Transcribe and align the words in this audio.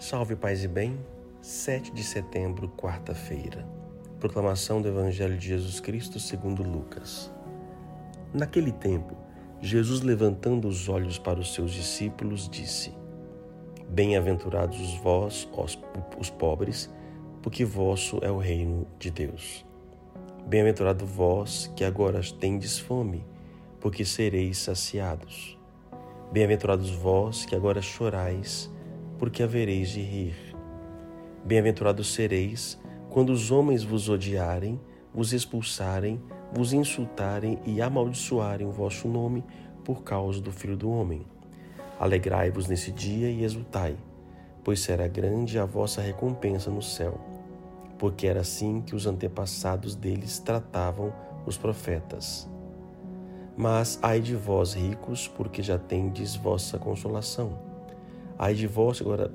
Salve 0.00 0.36
paz 0.36 0.62
e 0.62 0.68
bem, 0.68 0.96
7 1.42 1.90
de 1.90 2.04
setembro, 2.04 2.68
quarta-feira. 2.68 3.68
Proclamação 4.20 4.80
do 4.80 4.86
Evangelho 4.86 5.36
de 5.36 5.48
Jesus 5.48 5.80
Cristo 5.80 6.20
segundo 6.20 6.62
Lucas. 6.62 7.32
Naquele 8.32 8.70
tempo, 8.70 9.16
Jesus 9.60 10.00
levantando 10.02 10.68
os 10.68 10.88
olhos 10.88 11.18
para 11.18 11.40
os 11.40 11.52
seus 11.52 11.72
discípulos, 11.72 12.48
disse: 12.48 12.94
Bem-aventurados 13.88 14.94
vós, 14.98 15.48
os 16.16 16.30
pobres, 16.30 16.88
porque 17.42 17.64
vosso 17.64 18.20
é 18.22 18.30
o 18.30 18.38
reino 18.38 18.86
de 19.00 19.10
Deus. 19.10 19.66
Bem-aventurado 20.46 21.04
vós 21.04 21.72
que 21.74 21.82
agora 21.82 22.20
tendes 22.38 22.78
fome, 22.78 23.26
porque 23.80 24.04
sereis 24.04 24.58
saciados. 24.58 25.58
Bem-aventurados 26.30 26.88
vós 26.90 27.44
que 27.44 27.56
agora 27.56 27.82
chorais, 27.82 28.70
porque 29.18 29.42
havereis 29.42 29.90
de 29.90 30.00
rir. 30.00 30.36
Bem-aventurados 31.44 32.14
sereis 32.14 32.78
quando 33.10 33.30
os 33.30 33.50
homens 33.50 33.82
vos 33.82 34.08
odiarem, 34.08 34.80
vos 35.12 35.32
expulsarem, 35.32 36.22
vos 36.52 36.72
insultarem 36.72 37.58
e 37.64 37.82
amaldiçoarem 37.82 38.66
o 38.66 38.70
vosso 38.70 39.08
nome 39.08 39.44
por 39.84 40.02
causa 40.02 40.40
do 40.40 40.52
Filho 40.52 40.76
do 40.76 40.90
Homem. 40.90 41.26
Alegrai-vos 41.98 42.68
nesse 42.68 42.92
dia 42.92 43.30
e 43.30 43.42
exultai, 43.42 43.96
pois 44.62 44.80
será 44.80 45.08
grande 45.08 45.58
a 45.58 45.64
vossa 45.64 46.00
recompensa 46.00 46.70
no 46.70 46.82
céu, 46.82 47.18
porque 47.98 48.26
era 48.26 48.40
assim 48.40 48.80
que 48.80 48.94
os 48.94 49.06
antepassados 49.06 49.96
deles 49.96 50.38
tratavam 50.38 51.12
os 51.44 51.56
profetas. 51.56 52.48
Mas 53.56 53.98
ai 54.00 54.20
de 54.20 54.36
vós, 54.36 54.74
ricos, 54.74 55.26
porque 55.26 55.62
já 55.62 55.78
tendes 55.78 56.36
vossa 56.36 56.78
consolação. 56.78 57.67
Ai 58.38 58.54
de 58.54 58.66
vós, 58.66 59.00
agora 59.00 59.30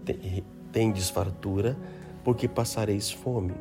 tendes 0.71 1.09
fartura, 1.09 1.77
porque 2.23 2.47
passareis 2.47 3.11
fome. 3.11 3.53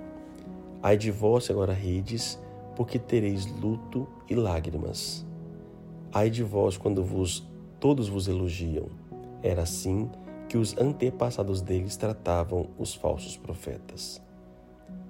Ai 0.81 0.97
de 0.97 1.11
vós, 1.11 1.51
agora 1.51 1.73
rides, 1.73 2.39
porque 2.77 2.99
tereis 2.99 3.47
luto 3.61 4.07
e 4.31 4.35
lágrimas. 4.35 5.27
Ai 6.13 6.31
de 6.31 6.45
vós, 6.45 6.77
quando 6.77 7.03
vos 7.03 7.45
todos 7.81 8.09
vos 8.09 8.29
elogiam. 8.29 8.87
Era 9.43 9.63
assim 9.63 10.09
que 10.49 10.57
os 10.57 10.77
antepassados 10.79 11.61
deles 11.61 11.97
tratavam 11.97 12.69
os 12.79 12.95
falsos 12.95 13.37
profetas. 13.37 14.23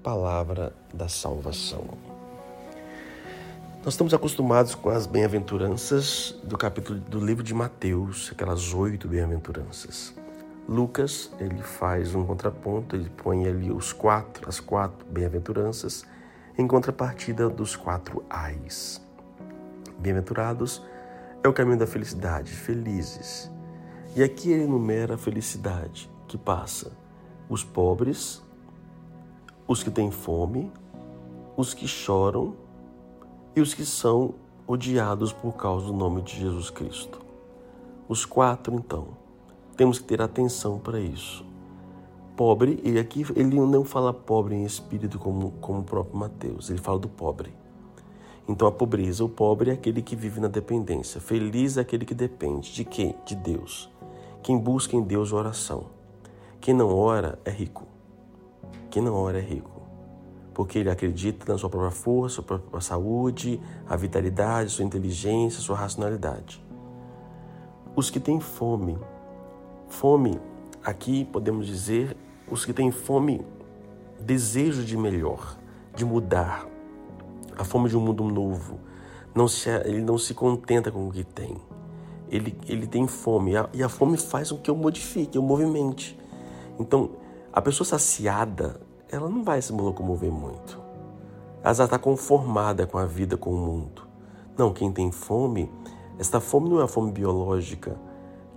Palavra 0.03 0.75
da 0.95 1.09
salvação. 1.09 1.85
Nós 3.85 3.95
estamos 3.95 4.15
acostumados 4.15 4.75
com 4.75 4.89
as 4.89 5.07
bem-aventuranças 5.07 6.35
do 6.45 6.57
capítulo 6.57 7.01
do 7.01 7.19
livro 7.23 7.43
de 7.43 7.53
Mateus, 7.53 8.31
aquelas 8.33 8.73
oito 8.73 9.09
bem-aventuranças. 9.09 10.22
Lucas 10.69 11.33
ele 11.39 11.63
faz 11.63 12.15
um 12.15 12.25
contraponto, 12.25 12.95
ele 12.95 13.11
põe 13.11 13.47
ali 13.47 13.71
os 13.73 13.93
quatro, 13.93 14.49
as 14.49 14.61
quatro 14.61 15.05
bem-aventuranças 15.07 16.07
em 16.57 16.67
contrapartida 16.67 17.49
dos 17.49 17.75
quatro 17.75 18.25
ais. 18.31 19.05
Bem-aventurados 19.99 20.83
é 21.43 21.49
o 21.49 21.53
caminho 21.53 21.79
da 21.79 21.87
felicidade, 21.87 22.53
felizes. 22.53 23.51
E 24.15 24.23
aqui 24.23 24.51
ele 24.51 24.65
enumera 24.65 25.15
a 25.15 25.19
felicidade 25.19 26.11
que 26.29 26.39
passa 26.39 26.93
os 27.49 27.65
pobres, 27.65 28.43
os 29.67 29.83
que 29.83 29.91
têm 29.91 30.11
fome, 30.11 30.73
os 31.57 31.75
que 31.75 31.89
choram 31.89 32.55
e 33.57 33.61
os 33.61 33.75
que 33.75 33.85
são 33.85 34.35
odiados 34.67 35.33
por 35.33 35.57
causa 35.57 35.87
do 35.87 35.93
nome 35.93 36.23
de 36.23 36.39
Jesus 36.39 36.71
Cristo. 36.71 37.21
Os 38.09 38.25
quatro, 38.25 38.75
então, 38.75 39.22
temos 39.83 39.99
que 39.99 40.05
ter 40.05 40.23
atenção 40.23 40.79
para 40.79 41.01
isso. 41.01 41.45
Pobre, 42.37 42.81
e 42.85 43.01
aqui 43.01 43.27
ele 43.35 43.59
não 43.59 43.85
fala 43.85 44.15
pobre 44.15 44.55
em 44.55 44.63
espírito 44.65 45.19
como, 45.19 45.51
como 45.61 45.81
o 45.81 45.83
próprio 45.83 46.17
Mateus, 46.17 46.71
ele 46.71 46.79
fala 46.79 47.01
do 47.01 47.09
pobre. 47.09 47.53
Então 48.47 48.69
a 48.69 48.71
pobreza, 48.71 49.25
o 49.25 49.29
pobre 49.29 49.71
é 49.71 49.73
aquele 49.73 50.01
que 50.01 50.15
vive 50.15 50.39
na 50.39 50.47
dependência. 50.47 51.21
Feliz 51.21 51.79
é 51.79 51.81
aquele 51.81 52.05
que 52.05 52.15
depende 52.15 52.73
de 52.73 52.85
quem? 52.85 53.17
De 53.27 53.35
Deus. 53.35 53.91
Quem 54.41 54.57
busca 54.57 54.95
em 54.95 55.03
Deus 55.03 55.33
oração. 55.33 55.87
Quem 56.61 56.75
não 56.75 56.97
ora 56.97 57.41
é 57.45 57.51
rico. 57.51 57.85
Quem 58.89 59.03
não 59.03 59.17
ora 59.17 59.39
é 59.39 59.43
rico 59.43 59.83
porque 60.55 60.79
ele 60.79 60.91
acredita 60.91 61.51
na 61.51 61.59
sua 61.59 61.71
própria 61.71 61.91
força, 61.91 62.37
sua 62.37 62.45
própria 62.45 62.81
saúde, 62.81 63.61
a 63.89 63.97
vitalidade, 63.97 64.71
sua 64.71 64.85
inteligência, 64.85 65.61
sua 65.61 65.75
racionalidade. 65.75 66.63
Os 67.97 68.11
que 68.11 68.21
têm 68.21 68.39
fome, 68.39 68.97
fome, 69.93 70.41
aqui 70.83 71.25
podemos 71.27 71.67
dizer, 71.67 72.17
os 72.51 72.65
que 72.65 72.73
têm 72.73 72.91
fome, 72.91 73.45
desejo 74.19 74.85
de 74.85 74.97
melhor, 74.97 75.57
de 75.95 76.05
mudar, 76.05 76.67
a 77.57 77.63
fome 77.63 77.89
de 77.89 77.97
um 77.97 78.01
mundo 78.01 78.25
novo. 78.25 78.81
Não 79.35 79.47
se, 79.47 79.69
ele 79.69 80.01
não 80.01 80.19
se 80.19 80.35
contenta 80.35 80.91
com 80.91 81.09
o 81.09 81.13
que 81.13 81.23
tem. 81.23 81.57
Ele, 82.29 82.57
ele 82.67 82.87
tem 82.87 83.07
fome 83.07 83.53
e 83.73 83.83
a 83.83 83.89
fome 83.89 84.17
faz 84.17 84.51
com 84.51 84.59
que 84.59 84.71
eu 84.71 84.75
modifique, 84.75 85.37
eu 85.37 85.43
movimente. 85.43 86.19
Então, 86.81 87.11
a 87.53 87.61
pessoa 87.61 87.87
saciada, 87.87 88.81
ela 89.11 89.29
não 89.29 89.45
vai 89.45 89.61
se 89.61 89.73
locomover 89.73 90.33
muito. 90.33 90.81
Ela 91.63 91.75
já 91.75 91.85
está 91.85 91.99
conformada 91.99 92.87
com 92.87 92.97
a 92.97 93.05
vida, 93.05 93.37
com 93.37 93.51
o 93.51 93.59
mundo. 93.59 94.03
Não, 94.57 94.73
quem 94.73 94.91
tem 94.91 95.13
fome, 95.13 95.71
esta 96.19 96.41
fome 96.41 96.71
não 96.71 96.81
é 96.81 96.85
a 96.85 96.89
fome 96.89 97.13
biológica. 97.13 97.97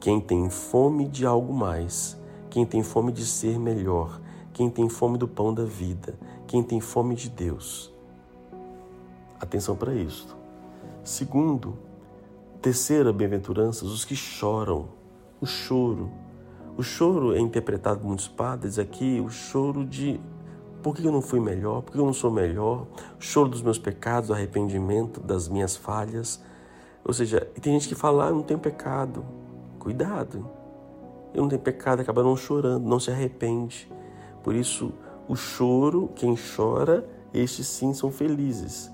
Quem 0.06 0.22
tem 0.22 0.52
fome 0.52 1.08
de 1.08 1.26
algo 1.26 1.52
mais, 1.52 2.16
quem 2.52 2.64
tem 2.64 2.84
fome 2.84 3.12
de 3.12 3.26
ser 3.26 3.58
melhor, 3.58 4.22
quem 4.54 4.70
tem 4.70 4.88
fome 4.88 5.18
do 5.18 5.28
pão 5.28 5.52
da 5.52 5.66
vida, 5.66 6.16
quem 6.46 6.62
tem 6.62 6.80
fome 6.80 7.16
de 7.16 7.28
Deus. 7.28 7.92
Atenção 9.40 9.76
para 9.76 9.96
isto. 9.96 10.38
Segundo, 11.04 11.76
terceira 12.62 13.12
bem-aventurança, 13.12 13.84
os 13.84 14.06
que 14.06 14.16
choram. 14.16 14.90
O 15.42 15.48
choro. 15.48 16.12
O 16.78 16.84
choro 16.84 17.34
é 17.34 17.40
interpretado 17.40 18.02
por 18.02 18.06
muitos 18.06 18.28
padres 18.28 18.78
aqui, 18.78 19.20
o 19.20 19.30
choro 19.32 19.84
de 19.84 20.22
por 20.84 20.96
que 20.96 21.04
eu 21.04 21.12
não 21.12 21.20
fui 21.20 21.40
melhor? 21.40 21.82
Por 21.82 21.94
que 21.94 21.98
eu 21.98 22.06
não 22.06 22.14
sou 22.14 22.30
melhor? 22.30 22.86
Choro 23.18 23.50
dos 23.50 23.64
meus 23.64 23.80
pecados, 23.80 24.30
arrependimento 24.30 25.20
das 25.20 25.50
minhas 25.50 25.76
falhas. 25.76 26.40
Ou 27.04 27.12
seja, 27.12 27.42
tem 27.60 27.74
gente 27.74 27.88
que 27.88 27.96
fala, 27.96 28.28
ah, 28.28 28.30
não 28.30 28.44
tenho 28.44 28.60
pecado. 28.60 29.26
Cuidado. 29.86 30.50
Eu 31.32 31.44
não 31.44 31.48
tenho 31.48 31.62
pecado, 31.62 32.00
acaba 32.00 32.24
não 32.24 32.36
chorando, 32.36 32.90
não 32.90 33.00
se 33.00 33.12
arrepende. 33.12 33.88
Por 34.44 34.56
isso, 34.56 34.92
o 35.28 35.36
choro, 35.36 36.10
quem 36.16 36.36
chora, 36.36 37.08
estes 37.32 37.68
sim 37.68 37.94
são 37.94 38.10
felizes. 38.10 38.92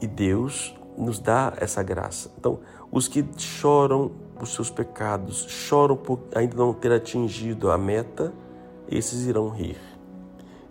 E 0.00 0.06
Deus 0.06 0.74
nos 0.96 1.18
dá 1.18 1.52
essa 1.58 1.82
graça. 1.82 2.30
Então, 2.38 2.60
os 2.90 3.06
que 3.06 3.22
choram 3.36 4.10
por 4.34 4.48
seus 4.48 4.70
pecados, 4.70 5.44
choram 5.46 5.94
por 5.94 6.20
ainda 6.34 6.56
não 6.56 6.72
ter 6.72 6.90
atingido 6.90 7.70
a 7.70 7.76
meta, 7.76 8.32
esses 8.88 9.26
irão 9.26 9.50
rir. 9.50 9.76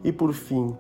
E 0.04 0.12
por 0.12 0.34
fim, 0.34 0.76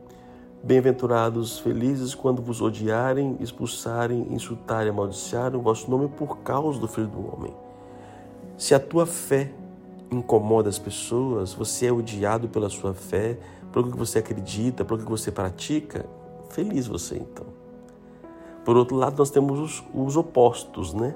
bem-aventurados, 0.63 1.59
felizes 1.59 2.16
quando 2.16 2.41
vos 2.41 2.59
odiarem, 2.59 3.38
expulsarem, 3.40 4.34
insultarem, 4.34 4.90
amaldiçoarem 4.90 5.59
o 5.59 5.62
vosso 5.62 5.91
nome 5.91 6.08
por 6.08 6.40
causa 6.40 6.79
do 6.79 6.88
Filho 6.88 7.08
do 7.08 7.19
Homem. 7.19 7.71
Se 8.57 8.75
a 8.75 8.79
tua 8.79 9.06
fé 9.06 9.51
incomoda 10.12 10.69
as 10.69 10.78
pessoas, 10.78 11.53
você 11.53 11.88
é 11.88 11.91
odiado 11.91 12.50
pela 12.50 12.69
sua 12.69 12.94
fé, 12.94 13.38
pelo 13.72 13.89
que 13.91 13.97
você 13.97 14.19
acredita, 14.19 14.84
pelo 14.84 15.00
que 15.00 15.09
você 15.09 15.31
pratica, 15.31 16.06
feliz 16.50 16.88
você 16.88 17.16
então. 17.16 17.45
Por 18.66 18.78
outro 18.78 18.95
lado, 18.95 19.17
nós 19.17 19.29
temos 19.29 19.59
os, 19.59 19.84
os 19.94 20.17
opostos, 20.17 20.94
né? 20.94 21.16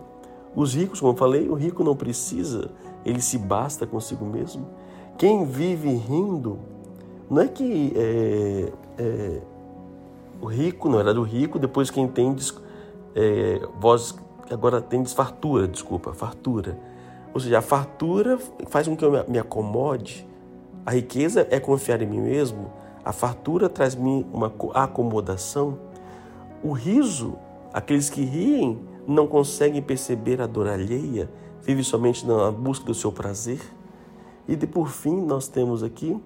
Os 0.56 0.74
ricos, 0.74 1.00
como 1.00 1.12
eu 1.12 1.18
falei, 1.18 1.50
o 1.50 1.54
rico 1.54 1.84
não 1.84 1.96
precisa, 1.96 2.72
ele 3.06 3.22
se 3.22 3.38
basta 3.38 3.86
consigo 3.86 4.26
mesmo. 4.26 4.66
Quem 5.18 5.46
vive 5.46 5.90
rindo 5.90 6.58
não 7.30 7.42
é 7.42 7.48
que 7.48 7.94
é, 7.96 8.72
é, 8.98 9.42
o 10.42 10.46
rico, 10.46 10.90
não 10.90 11.00
era 11.00 11.14
do 11.14 11.24
rico, 11.24 11.60
depois 11.60 11.90
quem 11.90 12.08
tem 12.08 12.36
é, 13.16 13.62
vós 13.80 14.16
agora 14.50 14.82
tem 14.82 15.04
fartura, 15.06 15.68
desculpa, 15.68 16.14
fartura. 16.14 16.78
Ou 17.36 17.42
seja, 17.42 17.60
a 17.60 17.62
fartura 17.62 18.40
faz 18.68 18.88
com 18.88 18.96
que 18.96 19.04
eu 19.04 19.12
me 19.28 19.38
acomode. 19.38 20.26
A 20.86 20.92
riqueza 20.92 21.46
é 21.52 21.60
confiar 21.60 22.02
em 22.02 22.06
mim 22.06 22.22
mesmo. 22.22 22.72
A 23.04 23.12
fartura 23.12 23.68
traz-me 23.68 24.26
uma 24.32 24.54
acomodação. 24.74 25.78
O 26.64 26.72
riso, 26.72 27.38
aqueles 27.74 28.10
que 28.10 28.24
riem, 28.24 28.80
não 29.06 29.28
conseguem 29.28 29.82
perceber 29.82 30.42
a 30.42 30.48
dor 30.48 30.66
alheia, 30.66 31.30
vivem 31.62 31.84
somente 31.84 32.26
na 32.26 32.50
busca 32.52 32.86
do 32.86 32.94
seu 32.94 33.12
prazer. 33.12 33.60
E 34.48 34.56
de, 34.56 34.66
por 34.66 34.88
fim, 34.88 35.20
nós 35.20 35.50
temos 35.50 35.84
aqui 35.84 36.18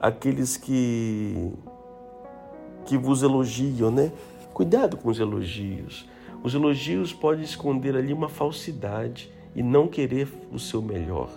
aqueles 0.00 0.56
que 0.56 1.52
que 2.86 2.96
vos 2.96 3.22
elogiam, 3.22 3.90
né? 3.90 4.10
Cuidado 4.54 4.96
com 4.96 5.10
os 5.10 5.20
elogios. 5.20 6.08
Os 6.42 6.54
elogios 6.54 7.12
podem 7.12 7.44
esconder 7.44 7.94
ali 7.94 8.14
uma 8.14 8.30
falsidade 8.30 9.30
e 9.54 9.62
não 9.62 9.88
querer 9.88 10.28
o 10.52 10.58
seu 10.58 10.80
melhor. 10.80 11.30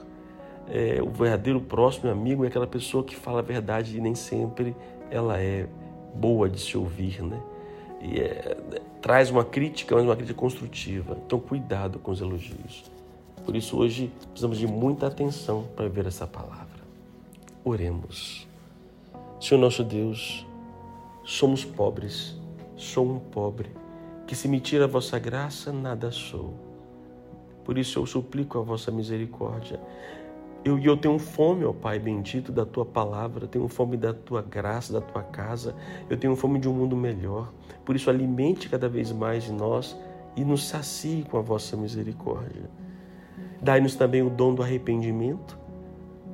é, 0.68 1.02
o 1.02 1.10
verdadeiro 1.10 1.60
próximo 1.60 2.10
amigo 2.10 2.44
é 2.46 2.48
aquela 2.48 2.68
pessoa 2.68 3.04
que 3.04 3.16
fala 3.16 3.40
a 3.40 3.42
verdade 3.42 3.98
e 3.98 4.02
nem 4.02 4.16
sempre 4.16 4.76
ela 5.10 5.40
é 5.40 5.68
boa 6.14 6.50
de 6.50 6.60
se 6.60 6.78
ouvir, 6.78 7.22
né? 7.22 7.42
E 8.02 8.20
é, 8.20 8.58
traz 9.02 9.30
uma 9.30 9.44
crítica, 9.44 9.96
mas 9.96 10.04
uma 10.04 10.16
crítica 10.16 10.38
construtiva. 10.38 11.18
Então, 11.26 11.40
cuidado 11.40 12.00
com 12.00 12.12
os 12.12 12.22
elogios. 12.22 12.92
Por 13.46 13.56
isso, 13.56 13.78
hoje, 13.78 14.12
precisamos 14.30 14.58
de 14.58 14.68
muita 14.68 15.08
atenção 15.08 15.66
para 15.76 15.88
ver 15.90 16.06
essa 16.06 16.26
palavra. 16.26 16.84
Oremos. 17.64 18.48
Senhor 19.40 19.60
nosso 19.60 19.84
Deus, 19.84 20.46
somos 21.24 21.66
pobres, 21.66 22.38
sou 22.78 23.06
um 23.06 23.20
pobre, 23.20 23.70
que 24.26 24.36
se 24.36 24.48
me 24.48 24.60
tira 24.60 24.86
a 24.86 24.88
vossa 24.88 25.20
graça, 25.20 25.72
nada 25.72 26.12
sou. 26.12 26.73
Por 27.64 27.78
isso 27.78 28.00
eu 28.00 28.06
suplico 28.06 28.60
a 28.60 28.62
vossa 28.62 28.92
misericórdia. 28.92 29.80
Eu, 30.66 30.80
eu 30.80 30.96
tenho 30.96 31.20
fome, 31.20 31.66
ó 31.66 31.74
Pai 31.74 32.00
bendito, 32.00 32.52
da 32.52 32.66
tua 32.66 32.86
palavra, 32.86 33.48
tenho 33.48 33.68
fome 33.68 33.98
da 33.98 34.14
tua 34.14 34.42
graça, 34.42 34.94
da 34.94 35.02
tua 35.02 35.22
casa, 35.22 35.76
eu 36.10 36.18
tenho 36.18 36.36
fome 36.36 36.58
de 36.58 36.70
um 36.70 36.74
mundo 36.74 36.96
melhor. 36.96 37.52
Por 37.84 37.96
isso, 37.96 38.10
alimente 38.10 38.70
cada 38.70 38.88
vez 38.88 39.12
mais 39.12 39.50
nós 39.50 39.98
e 40.36 40.44
nos 40.44 40.66
sacie 40.66 41.26
com 41.30 41.38
a 41.38 41.42
vossa 41.42 41.76
misericórdia. 41.76 42.70
Dai-nos 43.62 43.96
também 43.96 44.22
o 44.22 44.30
dom 44.30 44.56
do 44.56 44.64
arrependimento, 44.64 45.58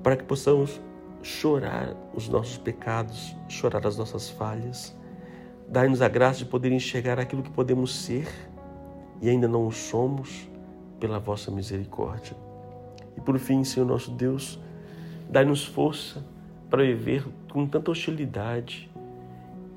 para 0.04 0.16
que 0.16 0.24
possamos 0.24 0.80
chorar 1.22 1.96
os 2.14 2.30
nossos 2.30 2.58
pecados, 2.58 3.36
chorar 3.48 3.86
as 3.86 3.98
nossas 3.98 4.30
falhas. 4.30 4.96
Dai-nos 5.68 6.02
a 6.02 6.08
graça 6.08 6.40
de 6.40 6.46
poder 6.46 6.72
enxergar 6.72 7.20
aquilo 7.20 7.44
que 7.44 7.52
podemos 7.52 7.96
ser 7.96 8.28
e 9.22 9.30
ainda 9.30 9.48
não 9.48 9.68
o 9.68 9.72
somos, 9.72 10.50
pela 11.00 11.20
vossa 11.20 11.50
misericórdia. 11.52 12.36
E 13.18 13.22
por 13.22 13.38
fim, 13.40 13.64
Senhor 13.64 13.86
nosso 13.86 14.12
Deus, 14.12 14.60
dai-nos 15.30 15.66
força 15.66 16.24
para 16.70 16.84
viver 16.84 17.26
com 17.52 17.66
tanta 17.66 17.92
hostilidade, 17.92 18.90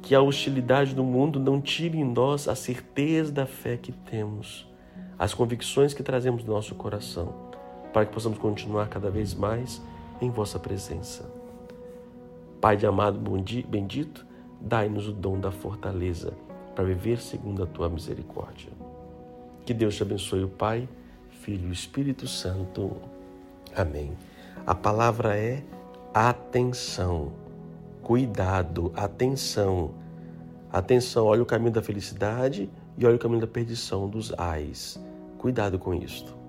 que 0.02 0.14
a 0.14 0.20
hostilidade 0.20 0.94
do 0.94 1.04
mundo 1.04 1.38
não 1.38 1.60
tire 1.60 1.98
em 1.98 2.04
nós 2.04 2.48
a 2.48 2.54
certeza 2.54 3.32
da 3.32 3.46
fé 3.46 3.76
que 3.76 3.92
temos, 3.92 4.68
as 5.18 5.32
convicções 5.32 5.94
que 5.94 6.02
trazemos 6.02 6.44
no 6.44 6.52
nosso 6.52 6.74
coração, 6.74 7.32
para 7.92 8.04
que 8.04 8.12
possamos 8.12 8.38
continuar 8.38 8.88
cada 8.88 9.10
vez 9.10 9.34
mais 9.34 9.80
em 10.20 10.30
vossa 10.30 10.58
presença. 10.58 11.30
Pai 12.60 12.76
de 12.76 12.86
amado 12.86 13.18
bendito, 13.68 14.26
dai-nos 14.60 15.08
o 15.08 15.12
dom 15.12 15.38
da 15.38 15.50
fortaleza 15.50 16.32
para 16.74 16.84
viver 16.84 17.18
segundo 17.18 17.62
a 17.62 17.66
tua 17.66 17.88
misericórdia. 17.88 18.70
Que 19.64 19.74
Deus 19.74 19.96
te 19.96 20.02
abençoe, 20.02 20.44
o 20.44 20.48
Pai, 20.48 20.88
Filho 21.42 21.68
e 21.68 21.72
Espírito 21.72 22.28
Santo. 22.28 22.96
Amém. 23.74 24.16
A 24.64 24.76
palavra 24.76 25.36
é 25.36 25.60
atenção, 26.14 27.32
cuidado, 28.00 28.92
atenção. 28.94 29.90
Atenção, 30.72 31.26
olha 31.26 31.42
o 31.42 31.46
caminho 31.46 31.72
da 31.72 31.82
felicidade 31.82 32.70
e 32.96 33.04
olha 33.04 33.16
o 33.16 33.18
caminho 33.18 33.40
da 33.40 33.46
perdição 33.48 34.08
dos 34.08 34.32
ais. 34.38 35.02
Cuidado 35.36 35.80
com 35.80 35.92
isto. 35.92 36.41